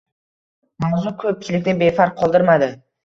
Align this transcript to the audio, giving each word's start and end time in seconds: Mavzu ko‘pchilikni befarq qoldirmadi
Mavzu 0.85 1.13
ko‘pchilikni 1.25 1.75
befarq 1.83 2.17
qoldirmadi 2.23 2.73